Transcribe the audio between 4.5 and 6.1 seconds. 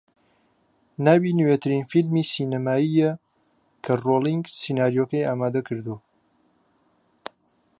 سیناریۆکەی ئامادەکردووە